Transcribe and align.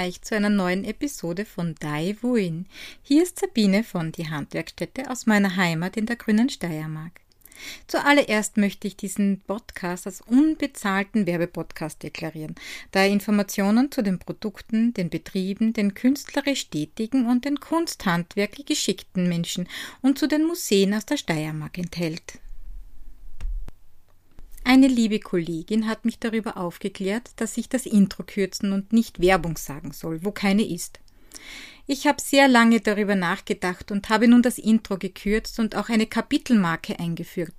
Grüß 0.00 0.08
euch 0.08 0.22
zu 0.22 0.34
einer 0.34 0.48
neuen 0.48 0.84
Episode 0.84 1.44
von 1.44 1.74
Dai 1.78 2.16
Wuin. 2.22 2.64
Hier 3.02 3.22
ist 3.22 3.38
Sabine 3.38 3.84
von 3.84 4.12
Die 4.12 4.30
Handwerkstätte 4.30 5.10
aus 5.10 5.26
meiner 5.26 5.56
Heimat 5.56 5.98
in 5.98 6.06
der 6.06 6.16
grünen 6.16 6.48
Steiermark. 6.48 7.20
Zuallererst 7.86 8.56
möchte 8.56 8.88
ich 8.88 8.96
diesen 8.96 9.40
Podcast 9.46 10.06
als 10.06 10.22
unbezahlten 10.22 11.26
Werbepodcast 11.26 12.02
deklarieren, 12.02 12.54
da 12.92 13.00
er 13.00 13.08
Informationen 13.08 13.92
zu 13.92 14.00
den 14.00 14.18
Produkten, 14.18 14.94
den 14.94 15.10
Betrieben, 15.10 15.74
den 15.74 15.92
künstlerisch 15.92 16.70
tätigen 16.70 17.26
und 17.26 17.44
den 17.44 17.60
kunsthandwerklich 17.60 18.64
geschickten 18.64 19.28
Menschen 19.28 19.68
und 20.00 20.18
zu 20.18 20.26
den 20.26 20.46
Museen 20.46 20.94
aus 20.94 21.04
der 21.04 21.18
Steiermark 21.18 21.76
enthält. 21.76 22.38
Eine 24.72 24.86
liebe 24.86 25.18
Kollegin 25.18 25.88
hat 25.88 26.04
mich 26.04 26.20
darüber 26.20 26.56
aufgeklärt, 26.56 27.32
dass 27.34 27.56
ich 27.56 27.68
das 27.68 27.86
Intro 27.86 28.22
kürzen 28.22 28.70
und 28.70 28.92
nicht 28.92 29.20
Werbung 29.20 29.56
sagen 29.56 29.90
soll, 29.90 30.24
wo 30.24 30.30
keine 30.30 30.62
ist. 30.64 31.00
Ich 31.88 32.06
habe 32.06 32.22
sehr 32.22 32.46
lange 32.46 32.80
darüber 32.80 33.16
nachgedacht 33.16 33.90
und 33.90 34.08
habe 34.10 34.28
nun 34.28 34.42
das 34.42 34.58
Intro 34.58 34.96
gekürzt 34.96 35.58
und 35.58 35.74
auch 35.74 35.88
eine 35.88 36.06
Kapitelmarke 36.06 37.00
eingeführt, 37.00 37.56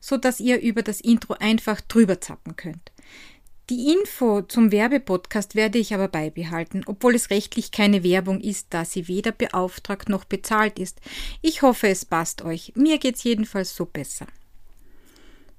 so 0.00 0.16
dass 0.16 0.40
ihr 0.40 0.58
über 0.62 0.80
das 0.80 1.02
Intro 1.02 1.34
einfach 1.34 1.82
drüber 1.82 2.22
zappen 2.22 2.56
könnt. 2.56 2.92
Die 3.68 3.92
Info 3.92 4.40
zum 4.40 4.72
Werbepodcast 4.72 5.56
werde 5.56 5.76
ich 5.76 5.92
aber 5.92 6.08
beibehalten, 6.08 6.82
obwohl 6.86 7.14
es 7.14 7.28
rechtlich 7.28 7.72
keine 7.72 8.02
Werbung 8.02 8.40
ist, 8.40 8.68
da 8.70 8.86
sie 8.86 9.06
weder 9.06 9.32
beauftragt 9.32 10.08
noch 10.08 10.24
bezahlt 10.24 10.78
ist. 10.78 11.02
Ich 11.42 11.60
hoffe, 11.60 11.88
es 11.88 12.06
passt 12.06 12.40
euch. 12.40 12.72
Mir 12.74 12.96
geht's 12.96 13.22
jedenfalls 13.22 13.76
so 13.76 13.84
besser. 13.84 14.26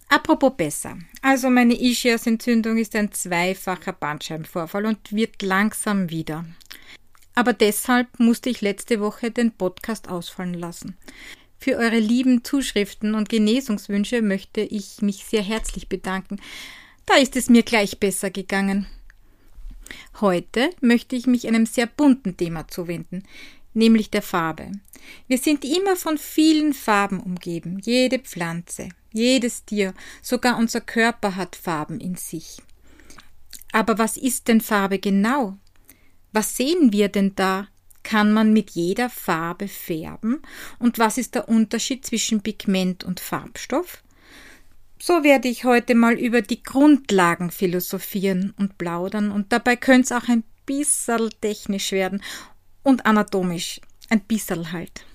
Apropos 0.07 0.53
besser. 0.55 0.97
Also 1.21 1.49
meine 1.49 1.79
Ischiasentzündung 1.79 2.77
ist 2.77 2.95
ein 2.95 3.11
zweifacher 3.11 3.93
Bandscheibenvorfall 3.93 4.85
und 4.85 5.13
wird 5.13 5.41
langsam 5.41 6.09
wieder. 6.09 6.45
Aber 7.33 7.53
deshalb 7.53 8.19
musste 8.19 8.49
ich 8.49 8.61
letzte 8.61 8.99
Woche 8.99 9.31
den 9.31 9.51
Podcast 9.51 10.07
ausfallen 10.07 10.53
lassen. 10.53 10.97
Für 11.57 11.77
eure 11.77 11.99
lieben 11.99 12.43
Zuschriften 12.43 13.15
und 13.15 13.29
Genesungswünsche 13.29 14.21
möchte 14.21 14.61
ich 14.61 15.01
mich 15.01 15.25
sehr 15.25 15.41
herzlich 15.41 15.89
bedanken. 15.89 16.39
Da 17.05 17.15
ist 17.15 17.35
es 17.35 17.49
mir 17.49 17.63
gleich 17.63 17.99
besser 17.99 18.29
gegangen. 18.29 18.87
Heute 20.21 20.69
möchte 20.81 21.15
ich 21.15 21.27
mich 21.27 21.47
einem 21.47 21.65
sehr 21.65 21.87
bunten 21.87 22.37
Thema 22.37 22.67
zuwenden, 22.67 23.23
nämlich 23.75 24.09
der 24.09 24.21
Farbe. 24.21 24.71
Wir 25.27 25.37
sind 25.37 25.63
immer 25.63 25.95
von 25.95 26.17
vielen 26.17 26.73
Farben 26.73 27.19
umgeben, 27.19 27.79
jede 27.83 28.19
Pflanze, 28.19 28.89
jedes 29.11 29.65
Tier, 29.65 29.93
sogar 30.21 30.57
unser 30.57 30.81
Körper 30.81 31.35
hat 31.35 31.55
Farben 31.55 31.99
in 31.99 32.15
sich. 32.15 32.57
Aber 33.71 33.97
was 33.97 34.17
ist 34.17 34.47
denn 34.47 34.61
Farbe 34.61 34.99
genau? 34.99 35.57
Was 36.31 36.57
sehen 36.57 36.91
wir 36.91 37.09
denn 37.09 37.35
da? 37.35 37.67
Kann 38.03 38.31
man 38.31 38.53
mit 38.53 38.71
jeder 38.71 39.09
Farbe 39.09 39.67
färben? 39.67 40.41
Und 40.79 40.99
was 40.99 41.17
ist 41.17 41.33
der 41.33 41.49
Unterschied 41.49 42.05
zwischen 42.05 42.41
Pigment 42.41 43.03
und 43.03 43.19
Farbstoff? 43.19 44.03
So 44.99 45.23
werde 45.23 45.47
ich 45.47 45.65
heute 45.65 45.95
mal 45.95 46.13
über 46.13 46.41
die 46.41 46.63
Grundlagen 46.63 47.51
philosophieren 47.51 48.53
und 48.57 48.77
plaudern 48.77 49.31
und 49.31 49.51
dabei 49.51 49.75
könnte 49.75 50.05
es 50.05 50.11
auch 50.11 50.29
ein 50.29 50.43
bisschen 50.65 51.29
technisch 51.41 51.91
werden 51.91 52.21
und 52.85 53.05
anatomisch, 53.05 53.81
ein 54.09 54.21
bisschen 54.21 54.71
halt. 54.71 55.05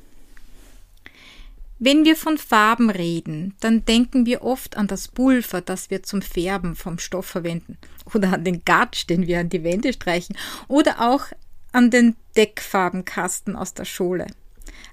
Wenn 1.78 2.04
wir 2.04 2.16
von 2.16 2.36
Farben 2.36 2.90
reden, 2.90 3.54
dann 3.60 3.86
denken 3.86 4.26
wir 4.26 4.42
oft 4.42 4.76
an 4.76 4.86
das 4.86 5.08
Pulver, 5.08 5.62
das 5.62 5.88
wir 5.88 6.02
zum 6.02 6.20
Färben 6.20 6.76
vom 6.76 6.98
Stoff 6.98 7.24
verwenden, 7.24 7.78
oder 8.12 8.34
an 8.34 8.44
den 8.44 8.64
Gatsch, 8.64 9.06
den 9.08 9.26
wir 9.26 9.40
an 9.40 9.48
die 9.48 9.64
Wände 9.64 9.94
streichen, 9.94 10.36
oder 10.68 11.00
auch 11.00 11.26
an 11.72 11.90
den 11.90 12.16
Deckfarbenkasten 12.36 13.56
aus 13.56 13.72
der 13.72 13.86
Schule. 13.86 14.26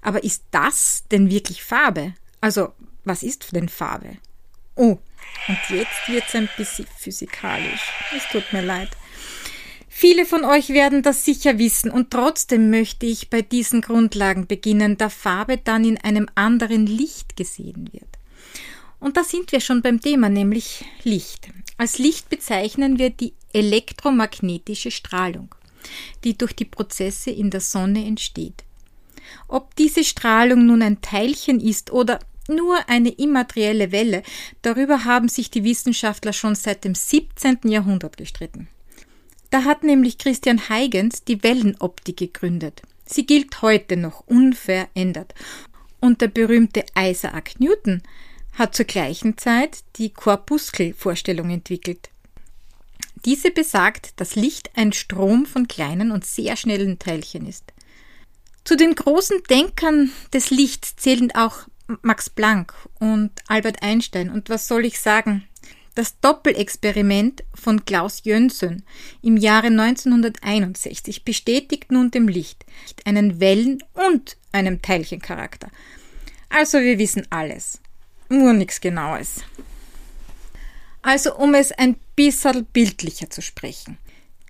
Aber 0.02 0.24
ist 0.24 0.44
das 0.52 1.04
denn 1.12 1.30
wirklich 1.30 1.64
Farbe? 1.64 2.14
Also, 2.40 2.74
was 3.04 3.24
ist 3.24 3.54
denn 3.54 3.68
Farbe? 3.68 4.18
Oh, 4.76 5.00
und 5.48 5.60
jetzt 5.70 6.08
wird's 6.08 6.36
ein 6.36 6.48
bisschen 6.56 6.88
physikalisch. 6.96 7.92
Es 8.16 8.24
tut 8.32 8.54
mir 8.54 8.62
leid. 8.62 8.92
Viele 10.00 10.28
von 10.28 10.46
euch 10.46 10.70
werden 10.70 11.02
das 11.02 11.26
sicher 11.26 11.58
wissen 11.58 11.90
und 11.90 12.12
trotzdem 12.12 12.70
möchte 12.70 13.08
ich 13.08 13.32
bei 13.32 13.42
diesen 13.42 13.82
Grundlagen 13.82 14.46
beginnen, 14.46 14.96
da 14.96 15.10
Farbe 15.10 15.58
dann 15.58 15.84
in 15.84 15.98
einem 15.98 16.30
anderen 16.36 16.86
Licht 16.86 17.36
gesehen 17.36 17.90
wird. 17.92 18.08
Und 19.00 19.18
da 19.18 19.24
sind 19.24 19.52
wir 19.52 19.60
schon 19.60 19.82
beim 19.82 20.00
Thema, 20.00 20.30
nämlich 20.30 20.86
Licht. 21.02 21.50
Als 21.80 21.98
Licht 21.98 22.30
bezeichnen 22.30 23.00
wir 23.00 23.10
die 23.10 23.34
elektromagnetische 23.54 24.92
Strahlung, 24.92 25.56
die 26.24 26.38
durch 26.38 26.54
die 26.54 26.66
Prozesse 26.66 27.32
in 27.32 27.50
der 27.50 27.62
Sonne 27.62 28.06
entsteht. 28.06 28.66
Ob 29.48 29.76
diese 29.78 30.04
Strahlung 30.04 30.68
nun 30.68 30.84
ein 30.84 31.02
Teilchen 31.02 31.60
ist 31.60 31.92
oder 31.92 32.20
nur 32.48 32.88
eine 32.88 33.10
immaterielle 33.10 33.92
Welle, 33.92 34.22
darüber 34.62 35.06
haben 35.06 35.28
sich 35.28 35.50
die 35.50 35.64
Wissenschaftler 35.64 36.34
schon 36.34 36.54
seit 36.54 36.84
dem 36.84 36.94
17. 36.94 37.62
Jahrhundert 37.64 38.16
gestritten. 38.16 38.68
Da 39.50 39.64
hat 39.64 39.84
nämlich 39.84 40.18
Christian 40.18 40.70
Huygens 40.70 41.24
die 41.24 41.42
Wellenoptik 41.44 42.18
gegründet. 42.18 42.82
Sie 43.06 43.26
gilt 43.26 43.62
heute 43.62 43.96
noch 43.96 44.22
unverändert. 44.28 45.34
Und 46.00 46.22
der 46.22 46.28
berühmte 46.28 46.86
Isaac 46.98 47.60
Newton 47.60 48.04
hat 48.54 48.76
zur 48.76 48.86
gleichen 48.86 49.38
Zeit 49.38 49.84
die 49.96 50.10
Korpuskelvorstellung 50.10 51.50
entwickelt. 51.50 52.10
Diese 53.26 53.52
besagt, 53.52 54.20
dass 54.20 54.36
Licht 54.36 54.72
ein 54.76 54.94
Strom 54.94 55.46
von 55.46 55.68
kleinen 55.68 56.12
und 56.12 56.26
sehr 56.26 56.56
schnellen 56.56 57.00
Teilchen 57.00 57.48
ist. 57.48 57.74
Zu 58.64 58.76
den 58.76 58.96
großen 58.96 59.44
Denkern 59.50 60.12
des 60.34 60.50
Lichts 60.50 60.96
zählen 60.98 61.34
auch 61.34 61.68
Max 62.02 62.30
Planck 62.30 62.74
und 63.00 63.32
Albert 63.48 63.82
Einstein. 63.82 64.30
Und 64.30 64.50
was 64.50 64.68
soll 64.68 64.86
ich 64.86 65.00
sagen? 65.00 65.48
Das 65.98 66.20
Doppelexperiment 66.20 67.44
von 67.56 67.84
Klaus 67.84 68.22
Jönsson 68.24 68.84
im 69.24 69.36
Jahre 69.36 69.70
1961 69.70 71.26
bestätigt 71.26 71.92
nun 71.92 72.12
dem 72.12 72.28
Licht 72.28 72.68
einen 73.04 73.40
Wellen- 73.40 73.84
und 73.94 74.38
einem 74.52 74.84
Teilchencharakter. 74.84 75.72
Also 76.50 76.82
wir 76.82 77.00
wissen 77.00 77.26
alles, 77.32 77.80
nur 78.30 78.54
nichts 78.54 78.80
Genaues. 78.80 79.38
Also 81.02 81.36
um 81.36 81.56
es 81.56 81.72
ein 81.72 81.96
bisschen 82.16 82.66
bildlicher 82.66 83.32
zu 83.32 83.42
sprechen. 83.42 83.98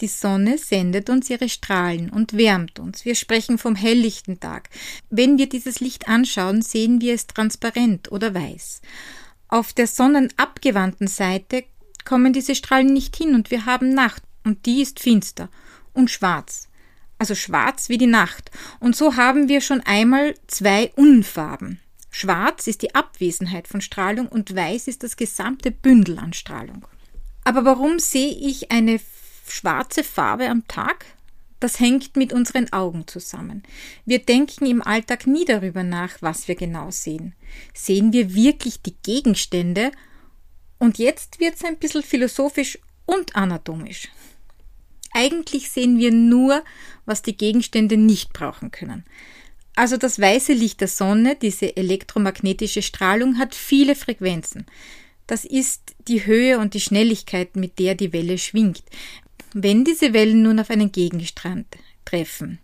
Die 0.01 0.07
Sonne 0.07 0.57
sendet 0.57 1.09
uns 1.09 1.29
ihre 1.29 1.47
Strahlen 1.47 2.09
und 2.09 2.35
wärmt 2.35 2.77
uns. 2.77 3.05
Wir 3.05 3.15
sprechen 3.15 3.57
vom 3.57 3.75
helllichten 3.75 4.41
Tag. 4.41 4.69
Wenn 5.09 5.37
wir 5.37 5.47
dieses 5.47 5.79
Licht 5.79 6.09
anschauen, 6.09 6.61
sehen 6.61 6.99
wir 6.99 7.13
es 7.13 7.25
transparent 7.25 8.11
oder 8.11 8.33
weiß. 8.35 8.81
Auf 9.49 9.73
der 9.73 9.87
sonnenabgewandten 9.87 11.07
Seite 11.07 11.63
kommen 12.03 12.33
diese 12.33 12.55
Strahlen 12.55 12.93
nicht 12.93 13.15
hin 13.15 13.35
und 13.35 13.51
wir 13.51 13.65
haben 13.65 13.93
Nacht 13.93 14.23
und 14.43 14.65
die 14.65 14.81
ist 14.81 14.99
finster 14.99 15.49
und 15.93 16.11
schwarz. 16.11 16.67
Also 17.19 17.35
schwarz 17.35 17.89
wie 17.89 17.97
die 17.97 18.07
Nacht. 18.07 18.51
Und 18.79 18.95
so 18.95 19.15
haben 19.15 19.49
wir 19.49 19.61
schon 19.61 19.81
einmal 19.81 20.35
zwei 20.47 20.91
Unfarben. 20.95 21.79
Schwarz 22.09 22.67
ist 22.67 22.81
die 22.81 22.95
Abwesenheit 22.95 23.67
von 23.67 23.81
Strahlung 23.81 24.27
und 24.27 24.55
weiß 24.55 24.87
ist 24.87 25.03
das 25.03 25.17
gesamte 25.17 25.71
Bündel 25.71 26.19
an 26.19 26.33
Strahlung. 26.33 26.85
Aber 27.43 27.65
warum 27.65 27.99
sehe 27.99 28.33
ich 28.33 28.71
eine 28.71 28.99
schwarze 29.47 30.03
Farbe 30.03 30.49
am 30.49 30.67
Tag? 30.67 31.05
Das 31.59 31.79
hängt 31.79 32.15
mit 32.15 32.33
unseren 32.33 32.71
Augen 32.71 33.07
zusammen. 33.07 33.63
Wir 34.05 34.19
denken 34.19 34.65
im 34.65 34.81
Alltag 34.81 35.25
nie 35.25 35.45
darüber 35.45 35.83
nach, 35.83 36.21
was 36.21 36.47
wir 36.47 36.55
genau 36.55 36.91
sehen. 36.91 37.33
Sehen 37.73 38.13
wir 38.13 38.35
wirklich 38.35 38.81
die 38.81 38.95
Gegenstände? 39.03 39.91
Und 40.77 40.99
jetzt 40.99 41.39
wird 41.39 41.55
es 41.55 41.65
ein 41.65 41.77
bisschen 41.77 42.03
philosophisch 42.03 42.77
und 43.05 43.35
anatomisch. 43.35 44.09
Eigentlich 45.13 45.71
sehen 45.71 45.97
wir 45.97 46.11
nur, 46.11 46.63
was 47.05 47.23
die 47.23 47.35
Gegenstände 47.35 47.97
nicht 47.97 48.33
brauchen 48.33 48.69
können. 48.69 49.03
Also 49.75 49.97
das 49.97 50.19
weiße 50.19 50.53
Licht 50.53 50.81
der 50.81 50.87
Sonne, 50.87 51.35
diese 51.35 51.75
elektromagnetische 51.75 52.83
Strahlung, 52.83 53.39
hat 53.39 53.55
viele 53.55 53.95
Frequenzen. 53.95 54.65
Das 55.25 55.43
ist 55.43 55.95
die 56.07 56.25
Höhe 56.25 56.59
und 56.59 56.73
die 56.73 56.79
Schnelligkeit, 56.79 57.55
mit 57.55 57.79
der 57.79 57.95
die 57.95 58.13
Welle 58.13 58.37
schwingt. 58.37 58.83
Wenn 59.59 59.83
diese 59.83 60.13
Wellen 60.13 60.43
nun 60.43 60.59
auf 60.59 60.69
einen 60.69 60.91
Gegenstand 60.91 61.65
treffen, 62.05 62.59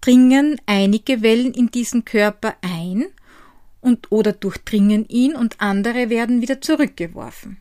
dringen 0.00 0.60
einige 0.64 1.20
Wellen 1.20 1.52
in 1.52 1.72
diesen 1.72 2.04
Körper 2.04 2.54
ein 2.62 3.06
und 3.80 4.12
oder 4.12 4.32
durchdringen 4.32 5.08
ihn 5.08 5.34
und 5.34 5.60
andere 5.60 6.08
werden 6.08 6.42
wieder 6.42 6.60
zurückgeworfen. 6.60 7.56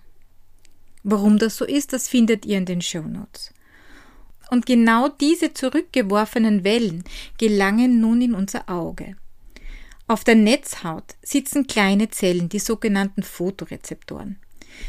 Warum 1.02 1.40
das 1.40 1.58
so 1.58 1.66
ist, 1.66 1.94
das 1.94 2.08
findet 2.08 2.46
ihr 2.46 2.60
in 2.60 2.68
den 2.68 2.84
Show 2.84 3.02
Notes. 3.02 3.56
Und 4.52 4.68
genau 4.68 5.10
diese 5.10 5.52
zurückgeworfenen 5.52 6.64
Wellen 6.64 7.06
gelangen 7.40 8.00
nun 8.00 8.22
in 8.22 8.36
unser 8.36 8.70
Auge. 8.70 9.16
Auf 10.06 10.24
der 10.24 10.36
Netzhaut 10.36 11.16
sitzen 11.24 11.66
kleine 11.66 12.12
Zellen, 12.12 12.50
die 12.50 12.60
sogenannten 12.60 13.24
Photorezeptoren. 13.24 14.38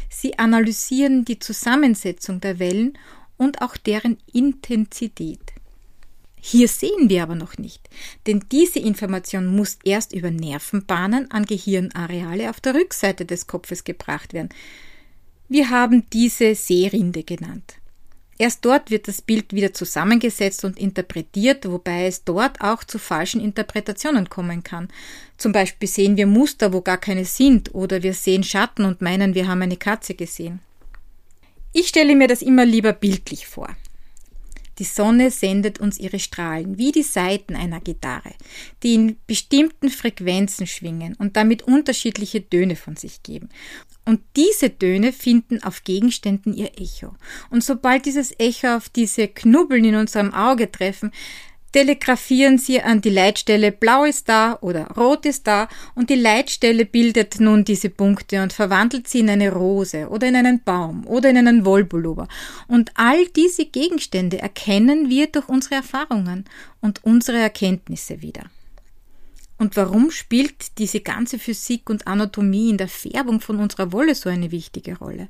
Sie 0.07 0.37
analysieren 0.37 1.25
die 1.25 1.39
Zusammensetzung 1.39 2.39
der 2.41 2.59
Wellen 2.59 2.95
und 3.37 3.61
auch 3.61 3.77
deren 3.77 4.17
Intensität. 4.31 5.39
Hier 6.39 6.67
sehen 6.67 7.09
wir 7.09 7.23
aber 7.23 7.35
noch 7.35 7.57
nicht, 7.57 7.89
denn 8.25 8.45
diese 8.51 8.79
Information 8.79 9.47
muss 9.47 9.79
erst 9.83 10.13
über 10.13 10.31
Nervenbahnen 10.31 11.29
an 11.31 11.45
Gehirnareale 11.45 12.49
auf 12.49 12.61
der 12.61 12.75
Rückseite 12.75 13.25
des 13.25 13.47
Kopfes 13.47 13.83
gebracht 13.83 14.33
werden. 14.33 14.49
Wir 15.49 15.69
haben 15.69 16.09
diese 16.11 16.55
Sehrinde 16.55 17.23
genannt. 17.23 17.75
Erst 18.39 18.63
dort 18.65 18.91
wird 18.91 19.07
das 19.07 19.21
Bild 19.21 19.51
wieder 19.53 19.73
zusammengesetzt 19.73 20.63
und 20.63 20.77
interpretiert, 20.77 21.69
wobei 21.69 22.05
es 22.05 22.23
dort 22.23 22.61
auch 22.61 22.83
zu 22.83 22.99
falschen 22.99 23.41
Interpretationen 23.41 24.29
kommen 24.29 24.63
kann. 24.63 24.89
Zum 25.37 25.51
Beispiel 25.51 25.89
sehen 25.89 26.17
wir 26.17 26.27
Muster, 26.27 26.71
wo 26.71 26.81
gar 26.81 26.99
keine 26.99 27.25
sind, 27.25 27.73
oder 27.73 28.03
wir 28.03 28.13
sehen 28.13 28.43
Schatten 28.43 28.85
und 28.85 29.01
meinen, 29.01 29.33
wir 29.33 29.47
haben 29.47 29.63
eine 29.63 29.77
Katze 29.77 30.13
gesehen. 30.13 30.59
Ich 31.73 31.87
stelle 31.89 32.15
mir 32.15 32.27
das 32.27 32.41
immer 32.41 32.65
lieber 32.65 32.93
bildlich 32.93 33.47
vor. 33.47 33.75
Die 34.79 34.83
Sonne 34.83 35.31
sendet 35.31 35.79
uns 35.79 35.97
ihre 35.97 36.19
Strahlen 36.19 36.77
wie 36.77 36.91
die 36.91 37.03
Saiten 37.03 37.55
einer 37.55 37.81
Gitarre, 37.81 38.33
die 38.83 38.93
in 38.93 39.17
bestimmten 39.25 39.89
Frequenzen 39.89 40.67
schwingen 40.67 41.15
und 41.15 41.35
damit 41.35 41.63
unterschiedliche 41.63 42.47
Töne 42.47 42.75
von 42.75 42.95
sich 42.95 43.23
geben. 43.23 43.49
Und 44.05 44.21
diese 44.35 44.77
Töne 44.77 45.13
finden 45.13 45.63
auf 45.63 45.83
Gegenständen 45.83 46.53
ihr 46.53 46.79
Echo. 46.79 47.15
Und 47.49 47.63
sobald 47.63 48.05
dieses 48.05 48.39
Echo 48.39 48.77
auf 48.77 48.89
diese 48.89 49.27
Knubbeln 49.27 49.83
in 49.83 49.95
unserem 49.95 50.33
Auge 50.33 50.71
treffen, 50.71 51.11
telegrafieren 51.71 52.57
sie 52.57 52.81
an 52.81 53.01
die 53.01 53.09
Leitstelle 53.09 53.71
blau 53.71 54.03
ist 54.03 54.29
da 54.29 54.57
oder 54.61 54.87
rot 54.97 55.25
ist 55.25 55.47
da 55.47 55.67
und 55.95 56.09
die 56.09 56.15
Leitstelle 56.15 56.85
bildet 56.85 57.39
nun 57.39 57.65
diese 57.65 57.89
Punkte 57.89 58.41
und 58.41 58.53
verwandelt 58.53 59.07
sie 59.07 59.19
in 59.19 59.29
eine 59.29 59.51
Rose 59.51 60.09
oder 60.09 60.27
in 60.27 60.35
einen 60.35 60.63
Baum 60.63 61.05
oder 61.05 61.29
in 61.29 61.37
einen 61.37 61.65
Wollpullover. 61.65 62.27
Und 62.67 62.91
all 62.95 63.25
diese 63.27 63.65
Gegenstände 63.65 64.39
erkennen 64.39 65.09
wir 65.09 65.27
durch 65.27 65.49
unsere 65.49 65.75
Erfahrungen 65.75 66.45
und 66.81 67.03
unsere 67.03 67.37
Erkenntnisse 67.37 68.21
wieder. 68.21 68.43
Und 69.57 69.75
warum 69.75 70.11
spielt 70.11 70.77
diese 70.77 71.01
ganze 71.01 71.39
Physik 71.39 71.89
und 71.89 72.07
Anatomie 72.07 72.69
in 72.69 72.77
der 72.77 72.87
Färbung 72.87 73.41
von 73.41 73.59
unserer 73.59 73.91
Wolle 73.91 74.13
so 74.13 74.29
eine 74.29 74.51
wichtige 74.51 74.97
Rolle? 74.97 75.27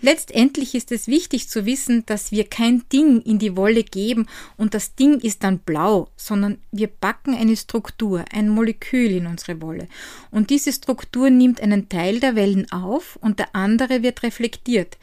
Letztendlich 0.00 0.74
ist 0.74 0.92
es 0.92 1.08
wichtig 1.08 1.48
zu 1.48 1.64
wissen, 1.64 2.04
dass 2.04 2.30
wir 2.30 2.44
kein 2.44 2.86
Ding 2.92 3.22
in 3.22 3.38
die 3.38 3.56
Wolle 3.56 3.82
geben 3.82 4.26
und 4.58 4.74
das 4.74 4.94
Ding 4.94 5.20
ist 5.20 5.42
dann 5.42 5.58
blau, 5.58 6.10
sondern 6.16 6.58
wir 6.70 6.88
backen 6.88 7.34
eine 7.34 7.56
Struktur, 7.56 8.24
ein 8.30 8.50
Molekül 8.50 9.10
in 9.10 9.26
unsere 9.26 9.62
Wolle. 9.62 9.88
Und 10.30 10.50
diese 10.50 10.72
Struktur 10.72 11.30
nimmt 11.30 11.62
einen 11.62 11.88
Teil 11.88 12.20
der 12.20 12.36
Wellen 12.36 12.70
auf 12.70 13.16
und 13.22 13.38
der 13.38 13.54
andere 13.54 14.02
wird 14.02 14.22
reflektiert. 14.22 14.98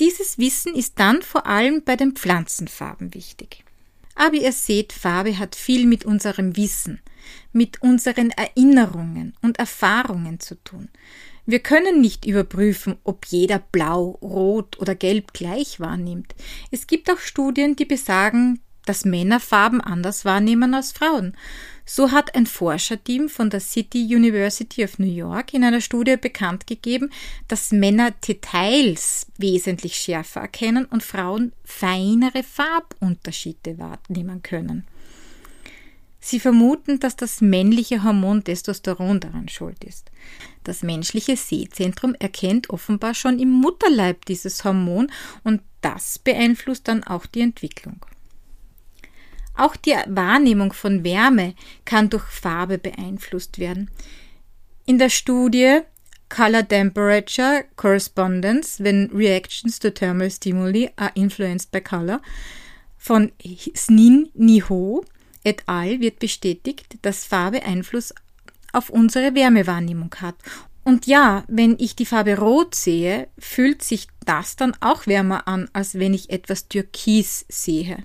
Dieses 0.00 0.38
Wissen 0.38 0.74
ist 0.74 0.98
dann 0.98 1.20
vor 1.20 1.46
allem 1.46 1.82
bei 1.84 1.96
den 1.96 2.12
Pflanzenfarben 2.12 3.12
wichtig. 3.12 3.64
Aber 4.14 4.34
ihr 4.34 4.52
seht, 4.52 4.94
Farbe 4.94 5.38
hat 5.38 5.54
viel 5.54 5.86
mit 5.86 6.06
unserem 6.06 6.56
Wissen, 6.56 7.00
mit 7.52 7.82
unseren 7.82 8.30
Erinnerungen 8.30 9.34
und 9.42 9.58
Erfahrungen 9.58 10.40
zu 10.40 10.54
tun. 10.64 10.88
Wir 11.46 11.60
können 11.60 12.00
nicht 12.00 12.26
überprüfen, 12.26 12.96
ob 13.04 13.24
jeder 13.26 13.60
blau, 13.60 14.18
rot 14.20 14.78
oder 14.80 14.96
gelb 14.96 15.32
gleich 15.32 15.78
wahrnimmt. 15.78 16.34
Es 16.72 16.88
gibt 16.88 17.08
auch 17.08 17.18
Studien, 17.18 17.76
die 17.76 17.84
besagen, 17.84 18.60
dass 18.84 19.04
Männer 19.04 19.38
Farben 19.38 19.80
anders 19.80 20.24
wahrnehmen 20.24 20.74
als 20.74 20.92
Frauen. 20.92 21.36
So 21.84 22.10
hat 22.10 22.34
ein 22.34 22.46
Forscherteam 22.46 23.28
von 23.28 23.48
der 23.48 23.60
City 23.60 24.02
University 24.12 24.82
of 24.82 24.98
New 24.98 25.06
York 25.06 25.54
in 25.54 25.62
einer 25.62 25.80
Studie 25.80 26.16
bekannt 26.16 26.66
gegeben, 26.66 27.10
dass 27.46 27.70
Männer 27.70 28.10
Details 28.10 29.26
wesentlich 29.38 29.94
schärfer 29.94 30.40
erkennen 30.40 30.84
und 30.84 31.04
Frauen 31.04 31.52
feinere 31.64 32.42
Farbunterschiede 32.42 33.78
wahrnehmen 33.78 34.42
können. 34.42 34.84
Sie 36.28 36.40
vermuten, 36.40 36.98
dass 36.98 37.14
das 37.14 37.40
männliche 37.40 38.02
Hormon 38.02 38.42
Testosteron 38.42 39.20
daran 39.20 39.48
schuld 39.48 39.84
ist. 39.84 40.10
Das 40.64 40.82
menschliche 40.82 41.36
Sehzentrum 41.36 42.16
erkennt 42.18 42.68
offenbar 42.68 43.14
schon 43.14 43.38
im 43.38 43.48
Mutterleib 43.48 44.24
dieses 44.24 44.64
Hormon 44.64 45.06
und 45.44 45.62
das 45.82 46.18
beeinflusst 46.18 46.88
dann 46.88 47.04
auch 47.04 47.26
die 47.26 47.42
Entwicklung. 47.42 48.04
Auch 49.54 49.76
die 49.76 49.94
Wahrnehmung 50.08 50.72
von 50.72 51.04
Wärme 51.04 51.54
kann 51.84 52.10
durch 52.10 52.24
Farbe 52.24 52.78
beeinflusst 52.78 53.60
werden. 53.60 53.88
In 54.84 54.98
der 54.98 55.10
Studie 55.10 55.78
Color 56.28 56.66
Temperature 56.66 57.66
Correspondence 57.76 58.82
when 58.82 59.12
reactions 59.14 59.78
to 59.78 59.90
thermal 59.90 60.32
stimuli 60.32 60.90
are 60.96 61.12
influenced 61.14 61.70
by 61.70 61.80
color 61.80 62.20
von 62.96 63.30
Snin 63.76 64.28
Niho 64.34 65.04
et 65.46 65.62
al. 65.66 66.00
wird 66.00 66.18
bestätigt, 66.18 66.98
dass 67.02 67.24
Farbe 67.24 67.62
Einfluss 67.62 68.12
auf 68.72 68.90
unsere 68.90 69.34
Wärmewahrnehmung 69.34 70.14
hat. 70.20 70.34
Und 70.84 71.06
ja, 71.06 71.44
wenn 71.48 71.76
ich 71.78 71.96
die 71.96 72.06
Farbe 72.06 72.38
Rot 72.38 72.74
sehe, 72.74 73.28
fühlt 73.38 73.82
sich 73.82 74.08
das 74.24 74.56
dann 74.56 74.76
auch 74.80 75.06
wärmer 75.06 75.48
an, 75.48 75.68
als 75.72 75.98
wenn 75.98 76.14
ich 76.14 76.30
etwas 76.30 76.68
Türkis 76.68 77.44
sehe. 77.48 78.04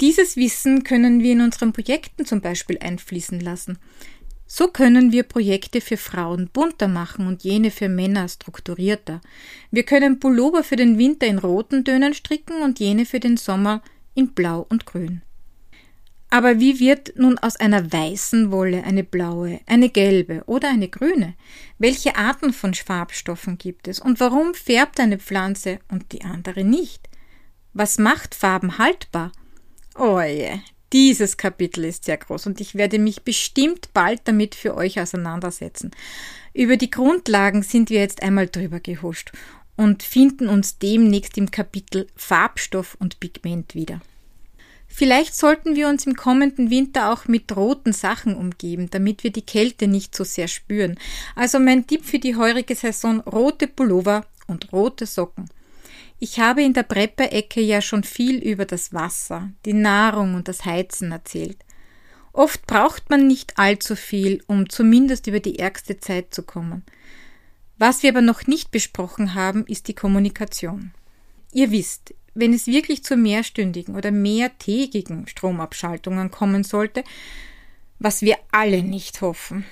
Dieses 0.00 0.36
Wissen 0.36 0.84
können 0.84 1.22
wir 1.22 1.32
in 1.32 1.40
unseren 1.40 1.72
Projekten 1.72 2.24
zum 2.24 2.40
Beispiel 2.40 2.78
einfließen 2.78 3.40
lassen. 3.40 3.78
So 4.46 4.68
können 4.68 5.12
wir 5.12 5.24
Projekte 5.24 5.80
für 5.80 5.96
Frauen 5.96 6.48
bunter 6.48 6.88
machen 6.88 7.26
und 7.26 7.44
jene 7.44 7.70
für 7.70 7.88
Männer 7.88 8.28
strukturierter. 8.28 9.20
Wir 9.70 9.82
können 9.82 10.20
Pullover 10.20 10.64
für 10.64 10.76
den 10.76 10.96
Winter 10.96 11.26
in 11.26 11.38
roten 11.38 11.84
Tönen 11.84 12.14
stricken 12.14 12.62
und 12.62 12.80
jene 12.80 13.04
für 13.04 13.20
den 13.20 13.36
Sommer 13.36 13.82
in 14.14 14.32
blau 14.32 14.66
und 14.68 14.86
grün. 14.86 15.22
Aber 16.30 16.60
wie 16.60 16.78
wird 16.78 17.14
nun 17.16 17.38
aus 17.38 17.56
einer 17.56 17.90
weißen 17.90 18.52
Wolle 18.52 18.84
eine 18.84 19.02
blaue, 19.02 19.60
eine 19.66 19.88
gelbe 19.88 20.42
oder 20.46 20.68
eine 20.68 20.88
grüne? 20.88 21.34
Welche 21.78 22.16
Arten 22.16 22.52
von 22.52 22.74
Farbstoffen 22.74 23.56
gibt 23.56 23.88
es? 23.88 23.98
Und 23.98 24.20
warum 24.20 24.52
färbt 24.54 25.00
eine 25.00 25.18
Pflanze 25.18 25.78
und 25.90 26.12
die 26.12 26.22
andere 26.22 26.64
nicht? 26.64 27.08
Was 27.72 27.98
macht 27.98 28.34
Farben 28.34 28.76
haltbar? 28.76 29.32
Oh 29.96 30.20
je, 30.20 30.58
dieses 30.92 31.36
Kapitel 31.36 31.84
ist 31.84 32.04
sehr 32.04 32.18
groß 32.18 32.46
und 32.46 32.60
ich 32.60 32.74
werde 32.74 32.98
mich 32.98 33.22
bestimmt 33.22 33.90
bald 33.94 34.20
damit 34.24 34.54
für 34.54 34.74
euch 34.74 35.00
auseinandersetzen. 35.00 35.90
Über 36.52 36.76
die 36.76 36.90
Grundlagen 36.90 37.62
sind 37.62 37.90
wir 37.90 38.00
jetzt 38.00 38.22
einmal 38.22 38.48
drüber 38.48 38.80
gehuscht 38.80 39.32
und 39.76 40.02
finden 40.02 40.48
uns 40.48 40.78
demnächst 40.78 41.38
im 41.38 41.50
Kapitel 41.50 42.06
Farbstoff 42.16 42.96
und 43.00 43.20
Pigment 43.20 43.74
wieder. 43.74 44.00
Vielleicht 44.98 45.36
sollten 45.36 45.76
wir 45.76 45.86
uns 45.86 46.06
im 46.06 46.16
kommenden 46.16 46.70
Winter 46.70 47.12
auch 47.12 47.28
mit 47.28 47.54
roten 47.54 47.92
Sachen 47.92 48.34
umgeben, 48.34 48.90
damit 48.90 49.22
wir 49.22 49.30
die 49.30 49.46
Kälte 49.46 49.86
nicht 49.86 50.12
so 50.12 50.24
sehr 50.24 50.48
spüren. 50.48 50.98
Also 51.36 51.60
mein 51.60 51.86
Tipp 51.86 52.04
für 52.04 52.18
die 52.18 52.34
heurige 52.34 52.74
Saison 52.74 53.20
rote 53.20 53.68
Pullover 53.68 54.26
und 54.48 54.72
rote 54.72 55.06
Socken. 55.06 55.50
Ich 56.18 56.40
habe 56.40 56.64
in 56.64 56.72
der 56.72 56.82
Prepper-Ecke 56.82 57.60
ja 57.60 57.80
schon 57.80 58.02
viel 58.02 58.42
über 58.42 58.64
das 58.64 58.92
Wasser, 58.92 59.52
die 59.66 59.72
Nahrung 59.72 60.34
und 60.34 60.48
das 60.48 60.64
Heizen 60.64 61.12
erzählt. 61.12 61.58
Oft 62.32 62.66
braucht 62.66 63.08
man 63.08 63.28
nicht 63.28 63.56
allzu 63.56 63.94
viel, 63.94 64.42
um 64.48 64.68
zumindest 64.68 65.28
über 65.28 65.38
die 65.38 65.60
ärgste 65.60 66.00
Zeit 66.00 66.34
zu 66.34 66.42
kommen. 66.42 66.82
Was 67.76 68.02
wir 68.02 68.10
aber 68.10 68.22
noch 68.22 68.48
nicht 68.48 68.72
besprochen 68.72 69.34
haben, 69.34 69.64
ist 69.64 69.86
die 69.86 69.94
Kommunikation. 69.94 70.90
Ihr 71.52 71.70
wisst, 71.70 72.14
wenn 72.34 72.52
es 72.52 72.66
wirklich 72.66 73.04
zu 73.04 73.16
mehrstündigen 73.16 73.96
oder 73.96 74.10
mehrtägigen 74.10 75.26
Stromabschaltungen 75.26 76.30
kommen 76.30 76.64
sollte, 76.64 77.04
was 77.98 78.22
wir 78.22 78.36
alle 78.52 78.82
nicht 78.82 79.20
hoffen, 79.20 79.64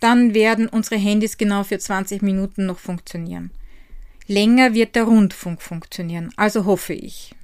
dann 0.00 0.34
werden 0.34 0.68
unsere 0.68 0.96
Handys 0.96 1.36
genau 1.38 1.64
für 1.64 1.78
20 1.78 2.22
Minuten 2.22 2.66
noch 2.66 2.78
funktionieren. 2.78 3.50
Länger 4.26 4.74
wird 4.74 4.94
der 4.94 5.04
Rundfunk 5.04 5.62
funktionieren, 5.62 6.30
also 6.36 6.66
hoffe 6.66 6.92
ich. 6.92 7.34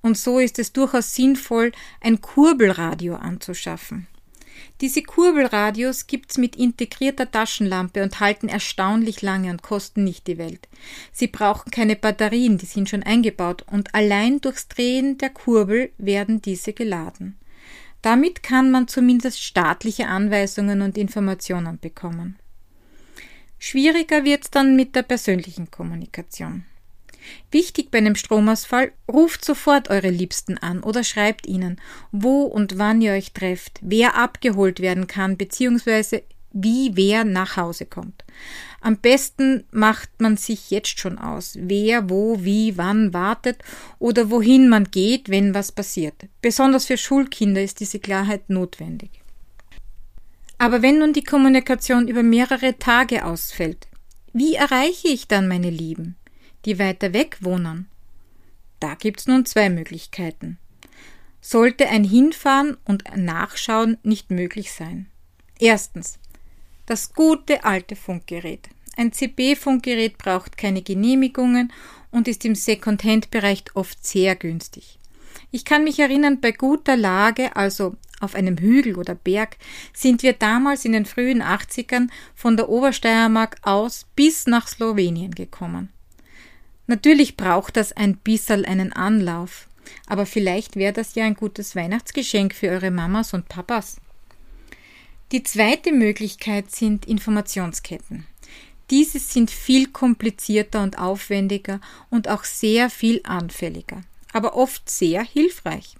Und 0.00 0.16
so 0.16 0.38
ist 0.38 0.58
es 0.58 0.72
durchaus 0.72 1.14
sinnvoll, 1.14 1.72
ein 2.00 2.20
Kurbelradio 2.20 3.16
anzuschaffen. 3.16 4.06
Diese 4.80 5.02
Kurbelradios 5.02 6.06
gibt's 6.06 6.38
mit 6.38 6.56
integrierter 6.56 7.30
Taschenlampe 7.30 8.02
und 8.02 8.20
halten 8.20 8.48
erstaunlich 8.48 9.22
lange 9.22 9.50
und 9.50 9.62
kosten 9.62 10.04
nicht 10.04 10.26
die 10.26 10.38
Welt. 10.38 10.68
Sie 11.12 11.26
brauchen 11.26 11.70
keine 11.70 11.96
Batterien, 11.96 12.58
die 12.58 12.66
sind 12.66 12.88
schon 12.88 13.02
eingebaut 13.02 13.64
und 13.70 13.94
allein 13.94 14.40
durchs 14.40 14.68
Drehen 14.68 15.18
der 15.18 15.30
Kurbel 15.30 15.90
werden 15.98 16.40
diese 16.40 16.72
geladen. 16.72 17.36
Damit 18.02 18.42
kann 18.42 18.70
man 18.70 18.88
zumindest 18.88 19.42
staatliche 19.42 20.08
Anweisungen 20.08 20.80
und 20.80 20.96
Informationen 20.96 21.78
bekommen. 21.78 22.38
Schwieriger 23.58 24.24
wird's 24.24 24.50
dann 24.50 24.74
mit 24.74 24.96
der 24.96 25.02
persönlichen 25.02 25.70
Kommunikation. 25.70 26.64
Wichtig 27.50 27.90
bei 27.90 27.98
einem 27.98 28.14
Stromausfall, 28.14 28.92
ruft 29.10 29.44
sofort 29.44 29.90
eure 29.90 30.10
Liebsten 30.10 30.58
an 30.58 30.82
oder 30.82 31.04
schreibt 31.04 31.46
ihnen, 31.46 31.80
wo 32.12 32.42
und 32.42 32.78
wann 32.78 33.00
ihr 33.00 33.12
euch 33.12 33.32
trefft, 33.32 33.78
wer 33.82 34.16
abgeholt 34.16 34.80
werden 34.80 35.06
kann, 35.06 35.36
beziehungsweise 35.36 36.22
wie 36.52 36.92
wer 36.94 37.24
nach 37.24 37.56
Hause 37.56 37.86
kommt. 37.86 38.24
Am 38.80 38.96
besten 38.96 39.64
macht 39.70 40.08
man 40.20 40.36
sich 40.36 40.70
jetzt 40.70 40.98
schon 40.98 41.18
aus, 41.18 41.56
wer 41.60 42.08
wo 42.08 42.42
wie 42.42 42.78
wann 42.78 43.12
wartet 43.12 43.62
oder 43.98 44.30
wohin 44.30 44.68
man 44.68 44.84
geht, 44.84 45.28
wenn 45.28 45.54
was 45.54 45.70
passiert. 45.70 46.14
Besonders 46.40 46.86
für 46.86 46.96
Schulkinder 46.96 47.62
ist 47.62 47.80
diese 47.80 47.98
Klarheit 47.98 48.48
notwendig. 48.48 49.10
Aber 50.56 50.82
wenn 50.82 50.98
nun 50.98 51.12
die 51.12 51.24
Kommunikation 51.24 52.08
über 52.08 52.22
mehrere 52.22 52.78
Tage 52.78 53.24
ausfällt, 53.24 53.86
wie 54.32 54.54
erreiche 54.54 55.08
ich 55.08 55.26
dann 55.26 55.48
meine 55.48 55.70
Lieben, 55.70 56.16
die 56.64 56.78
weiter 56.78 57.12
weg 57.12 57.38
wohnen? 57.40 57.88
Da 58.80 58.94
gibt's 58.94 59.26
nun 59.26 59.44
zwei 59.44 59.68
Möglichkeiten. 59.70 60.58
Sollte 61.40 61.88
ein 61.88 62.04
Hinfahren 62.04 62.76
und 62.84 63.04
Nachschauen 63.16 63.98
nicht 64.02 64.30
möglich 64.30 64.72
sein. 64.72 65.06
Erstens. 65.58 66.18
Das 66.86 67.14
gute 67.14 67.64
alte 67.64 67.94
Funkgerät. 67.96 68.68
Ein 68.96 69.12
CB-Funkgerät 69.12 70.18
braucht 70.18 70.56
keine 70.56 70.82
Genehmigungen 70.82 71.72
und 72.10 72.28
ist 72.28 72.44
im 72.44 72.54
Second-Hand-Bereich 72.54 73.64
oft 73.74 74.04
sehr 74.04 74.34
günstig. 74.34 74.98
Ich 75.50 75.64
kann 75.64 75.84
mich 75.84 75.98
erinnern, 75.98 76.40
bei 76.40 76.52
guter 76.52 76.96
Lage, 76.96 77.56
also 77.56 77.96
auf 78.20 78.34
einem 78.34 78.58
Hügel 78.58 78.96
oder 78.96 79.14
Berg, 79.14 79.56
sind 79.92 80.22
wir 80.22 80.32
damals 80.32 80.84
in 80.84 80.92
den 80.92 81.06
frühen 81.06 81.42
80ern 81.42 82.08
von 82.34 82.56
der 82.56 82.68
Obersteiermark 82.68 83.56
aus 83.62 84.06
bis 84.14 84.46
nach 84.46 84.68
Slowenien 84.68 85.34
gekommen. 85.34 85.90
Natürlich 86.90 87.36
braucht 87.36 87.76
das 87.76 87.92
ein 87.92 88.16
bisserl 88.16 88.66
einen 88.66 88.92
Anlauf, 88.92 89.68
aber 90.08 90.26
vielleicht 90.26 90.74
wäre 90.74 90.92
das 90.92 91.14
ja 91.14 91.24
ein 91.24 91.36
gutes 91.36 91.76
Weihnachtsgeschenk 91.76 92.52
für 92.52 92.66
eure 92.66 92.90
Mamas 92.90 93.32
und 93.32 93.48
Papas. 93.48 93.98
Die 95.30 95.44
zweite 95.44 95.92
Möglichkeit 95.92 96.72
sind 96.72 97.06
Informationsketten. 97.06 98.26
Diese 98.90 99.20
sind 99.20 99.52
viel 99.52 99.86
komplizierter 99.86 100.82
und 100.82 100.98
aufwendiger 100.98 101.80
und 102.10 102.26
auch 102.26 102.42
sehr 102.42 102.90
viel 102.90 103.20
anfälliger, 103.22 104.02
aber 104.32 104.56
oft 104.56 104.90
sehr 104.90 105.22
hilfreich. 105.22 105.94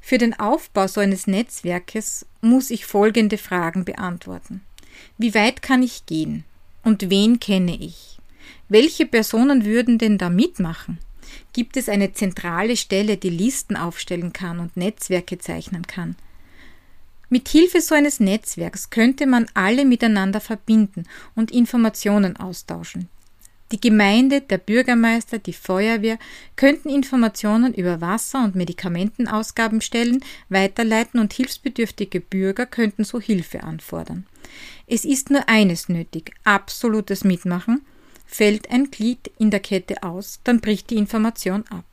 Für 0.00 0.18
den 0.18 0.38
Aufbau 0.38 0.86
so 0.86 1.00
eines 1.00 1.26
Netzwerkes 1.26 2.26
muss 2.42 2.70
ich 2.70 2.86
folgende 2.86 3.38
Fragen 3.38 3.84
beantworten. 3.84 4.60
Wie 5.16 5.34
weit 5.34 5.62
kann 5.62 5.82
ich 5.82 6.06
gehen? 6.06 6.44
Und 6.84 7.10
wen 7.10 7.40
kenne 7.40 7.76
ich? 7.76 8.17
Welche 8.68 9.06
Personen 9.06 9.64
würden 9.64 9.98
denn 9.98 10.18
da 10.18 10.28
mitmachen? 10.28 10.98
Gibt 11.52 11.76
es 11.76 11.88
eine 11.88 12.12
zentrale 12.12 12.76
Stelle, 12.76 13.16
die 13.16 13.30
Listen 13.30 13.76
aufstellen 13.76 14.32
kann 14.32 14.60
und 14.60 14.76
Netzwerke 14.76 15.38
zeichnen 15.38 15.86
kann? 15.86 16.16
Mit 17.30 17.48
Hilfe 17.48 17.80
so 17.80 17.94
eines 17.94 18.20
Netzwerks 18.20 18.90
könnte 18.90 19.26
man 19.26 19.46
alle 19.54 19.84
miteinander 19.84 20.40
verbinden 20.40 21.04
und 21.34 21.50
Informationen 21.50 22.36
austauschen. 22.36 23.08
Die 23.70 23.80
Gemeinde, 23.80 24.40
der 24.40 24.56
Bürgermeister, 24.56 25.38
die 25.38 25.52
Feuerwehr 25.52 26.18
könnten 26.56 26.88
Informationen 26.88 27.74
über 27.74 28.00
Wasser- 28.00 28.42
und 28.42 28.54
Medikamentenausgaben 28.54 29.82
stellen, 29.82 30.24
weiterleiten 30.48 31.20
und 31.20 31.34
hilfsbedürftige 31.34 32.20
Bürger 32.20 32.64
könnten 32.64 33.04
so 33.04 33.20
Hilfe 33.20 33.62
anfordern. 33.62 34.26
Es 34.86 35.04
ist 35.04 35.30
nur 35.30 35.50
eines 35.50 35.90
nötig, 35.90 36.32
absolutes 36.44 37.24
Mitmachen. 37.24 37.82
Fällt 38.28 38.70
ein 38.70 38.92
Glied 38.92 39.32
in 39.38 39.50
der 39.50 39.60
Kette 39.60 40.04
aus, 40.04 40.38
dann 40.44 40.60
bricht 40.60 40.90
die 40.90 40.96
Information 40.96 41.64
ab 41.70 41.84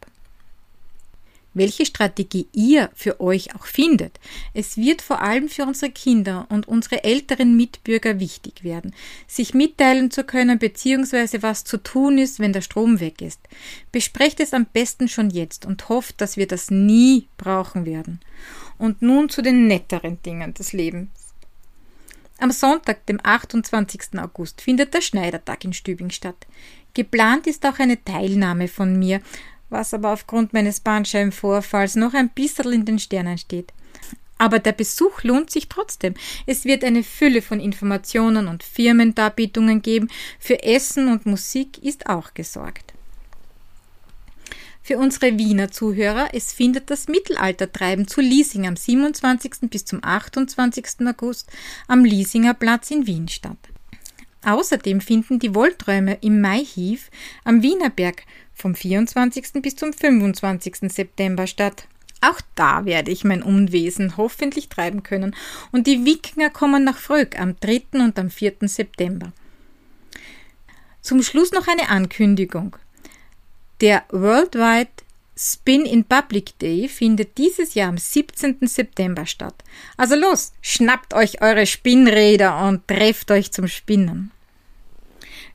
welche 1.55 1.85
Strategie 1.85 2.47
ihr 2.53 2.91
für 2.93 3.19
euch 3.19 3.55
auch 3.55 3.65
findet. 3.65 4.19
Es 4.53 4.77
wird 4.77 5.01
vor 5.01 5.21
allem 5.21 5.49
für 5.49 5.63
unsere 5.63 5.91
Kinder 5.91 6.45
und 6.49 6.67
unsere 6.67 7.03
älteren 7.03 7.57
Mitbürger 7.57 8.19
wichtig 8.19 8.63
werden, 8.63 8.93
sich 9.25 9.55
mitteilen 9.55 10.11
zu 10.11 10.23
können 10.23 10.59
bzw. 10.59 11.41
was 11.41 11.63
zu 11.63 11.77
tun 11.77 12.19
ist, 12.19 12.39
wenn 12.39 12.53
der 12.53 12.61
Strom 12.61 12.99
weg 12.99 13.21
ist. 13.21 13.39
Besprecht 13.91 14.39
es 14.39 14.53
am 14.53 14.65
besten 14.65 15.07
schon 15.07 15.29
jetzt 15.29 15.65
und 15.65 15.89
hofft, 15.89 16.21
dass 16.21 16.37
wir 16.37 16.45
das 16.45 16.69
nie 16.69 17.27
brauchen 17.37 17.85
werden. 17.85 18.19
Und 18.77 19.01
nun 19.01 19.29
zu 19.29 19.41
den 19.41 19.67
netteren 19.67 20.21
Dingen 20.21 20.53
des 20.53 20.73
Lebens. 20.73 21.09
Am 22.39 22.51
Sonntag, 22.51 23.05
dem 23.05 23.19
28. 23.23 24.19
August, 24.19 24.61
findet 24.61 24.93
der 24.93 25.01
Schneidertag 25.01 25.63
in 25.63 25.73
Stübing 25.73 26.09
statt. 26.09 26.47
Geplant 26.93 27.47
ist 27.47 27.65
auch 27.65 27.79
eine 27.79 28.03
Teilnahme 28.03 28.67
von 28.67 28.97
mir 28.97 29.21
was 29.69 29.93
aber 29.93 30.13
aufgrund 30.13 30.53
meines 30.53 30.79
Bandscheibenvorfalls 30.79 31.95
noch 31.95 32.13
ein 32.13 32.29
bisschen 32.29 32.71
in 32.71 32.85
den 32.85 32.99
Sternen 32.99 33.37
steht. 33.37 33.73
Aber 34.37 34.59
der 34.59 34.73
Besuch 34.73 35.23
lohnt 35.23 35.49
sich 35.49 35.69
trotzdem. 35.69 36.13
Es 36.45 36.65
wird 36.65 36.83
eine 36.83 37.03
Fülle 37.03 37.41
von 37.41 37.59
Informationen 37.59 38.47
und 38.47 38.63
Firmendarbietungen 38.63 39.81
geben. 39.81 40.09
Für 40.39 40.61
Essen 40.61 41.07
und 41.09 41.25
Musik 41.25 41.77
ist 41.81 42.07
auch 42.07 42.33
gesorgt. 42.33 42.94
Für 44.87 44.99
unsere 44.99 45.39
Wiener 45.39 45.71
Zuhörer, 45.71 46.29
es 46.33 46.53
findet 46.53 46.91
das 46.91 47.07
Mittelaltertreiben 47.07 48.07
zu 48.07 48.21
Liesing 48.21 48.67
am 48.67 48.75
27. 48.75 49.67
bis 49.71 49.83
zum 49.83 50.03
28. 50.03 51.07
August 51.07 51.49
am 51.87 52.05
Liesinger 52.05 52.53
Platz 52.53 52.91
in 52.91 53.07
Wien 53.07 53.27
statt. 53.27 53.57
Außerdem 54.43 55.01
finden 55.01 55.39
die 55.39 55.55
Wollträume 55.55 56.19
im 56.21 56.39
Maihiv 56.39 57.09
am 57.45 57.63
Wienerberg 57.63 58.25
vom 58.53 58.75
24. 58.75 59.53
bis 59.63 59.75
zum 59.75 59.91
25. 59.91 60.91
September 60.93 61.47
statt. 61.47 61.87
Auch 62.21 62.39
da 62.53 62.85
werde 62.85 63.09
ich 63.09 63.23
mein 63.23 63.41
Unwesen 63.41 64.17
hoffentlich 64.17 64.69
treiben 64.69 65.01
können 65.01 65.35
und 65.71 65.87
die 65.87 66.05
Wikinger 66.05 66.51
kommen 66.51 66.83
nach 66.83 66.99
Fröck 66.99 67.39
am 67.39 67.59
3. 67.59 67.85
und 67.93 68.19
am 68.19 68.29
4. 68.29 68.57
September. 68.61 69.33
Zum 71.01 71.23
Schluss 71.23 71.51
noch 71.51 71.67
eine 71.67 71.89
Ankündigung. 71.89 72.77
Der 73.81 74.03
Worldwide 74.09 74.89
Spin 75.37 75.85
in 75.85 76.05
Public 76.05 76.57
Day 76.59 76.87
findet 76.87 77.37
dieses 77.37 77.73
Jahr 77.73 77.89
am 77.89 77.97
17. 77.97 78.59
September 78.61 79.25
statt. 79.25 79.65
Also 79.97 80.15
los, 80.15 80.53
schnappt 80.61 81.13
euch 81.13 81.41
eure 81.41 81.65
Spinnräder 81.65 82.65
und 82.67 82.87
trefft 82.87 83.31
euch 83.31 83.51
zum 83.51 83.67
Spinnen. 83.67 84.31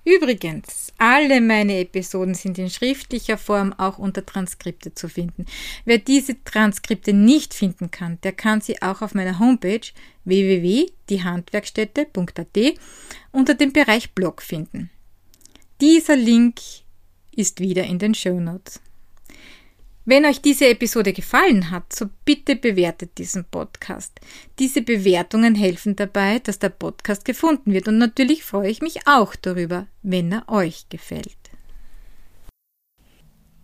Übrigens, 0.04 0.92
alle 0.98 1.40
meine 1.40 1.78
Episoden 1.78 2.34
sind 2.34 2.58
in 2.58 2.68
schriftlicher 2.68 3.38
Form 3.38 3.72
auch 3.74 3.98
unter 3.98 4.24
Transkripte 4.24 4.94
zu 4.94 5.08
finden. 5.08 5.46
Wer 5.86 5.98
diese 5.98 6.42
Transkripte 6.44 7.14
nicht 7.14 7.54
finden 7.54 7.90
kann, 7.90 8.18
der 8.22 8.32
kann 8.32 8.60
sie 8.60 8.82
auch 8.82 9.00
auf 9.02 9.14
meiner 9.14 9.38
Homepage 9.38 9.80
www.diehandwerkstätte.at 10.24 12.74
unter 13.32 13.54
dem 13.54 13.72
Bereich 13.72 14.12
Blog 14.12 14.42
finden. 14.42 14.90
Dieser 15.80 16.16
Link 16.16 16.60
ist 17.34 17.60
wieder 17.60 17.84
in 17.84 17.98
den 17.98 18.14
Show 18.14 18.38
Notes. 18.40 18.80
Wenn 20.06 20.24
euch 20.24 20.40
diese 20.40 20.66
Episode 20.68 21.12
gefallen 21.12 21.70
hat, 21.70 21.92
so 21.92 22.06
bitte 22.24 22.56
bewertet 22.56 23.18
diesen 23.18 23.44
Podcast. 23.44 24.18
Diese 24.58 24.82
Bewertungen 24.82 25.54
helfen 25.54 25.94
dabei, 25.94 26.38
dass 26.38 26.58
der 26.58 26.70
Podcast 26.70 27.24
gefunden 27.24 27.72
wird 27.72 27.86
und 27.86 27.98
natürlich 27.98 28.42
freue 28.42 28.70
ich 28.70 28.80
mich 28.80 29.06
auch 29.06 29.36
darüber, 29.36 29.86
wenn 30.02 30.32
er 30.32 30.48
euch 30.48 30.88
gefällt. 30.88 31.36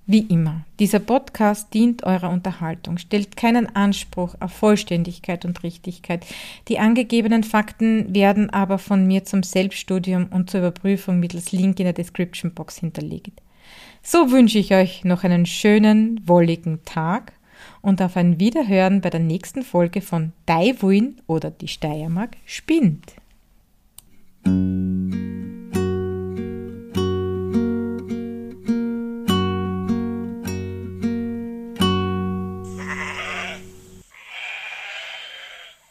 Wie 0.09 0.21
immer, 0.21 0.65
dieser 0.79 1.01
Podcast 1.01 1.75
dient 1.75 2.05
eurer 2.05 2.31
Unterhaltung, 2.31 2.97
stellt 2.99 3.37
keinen 3.37 3.75
Anspruch 3.75 4.37
auf 4.39 4.53
Vollständigkeit 4.53 5.45
und 5.45 5.65
Richtigkeit. 5.65 6.25
Die 6.69 6.79
angegebenen 6.79 7.43
Fakten 7.43 8.15
werden 8.15 8.51
aber 8.51 8.79
von 8.79 9.05
mir 9.05 9.25
zum 9.25 9.43
Selbststudium 9.43 10.27
und 10.27 10.49
zur 10.49 10.61
Überprüfung 10.61 11.19
mittels 11.19 11.51
Link 11.51 11.81
in 11.81 11.87
der 11.87 11.93
Description 11.93 12.55
Box 12.55 12.77
hinterlegt. 12.79 13.43
So 14.09 14.31
wünsche 14.31 14.61
ich 14.61 14.73
euch 14.73 15.05
noch 15.05 15.25
einen 15.25 15.47
schönen, 15.47 16.21
wolligen 16.29 16.85
Tag 16.85 17.33
und 17.83 18.01
auf 18.01 18.17
ein 18.17 18.39
Wiederhören 18.39 19.01
bei 19.01 19.11
der 19.11 19.19
nächsten 19.19 19.65
Folge 19.65 20.01
von 20.01 20.33
Daiwuin 20.47 21.17
oder 21.27 21.51
die 21.51 21.67
Steiermark 21.67 22.37
spinnt. 22.45 23.17